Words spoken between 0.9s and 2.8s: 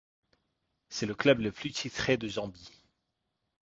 le club le plus titré de Zambie.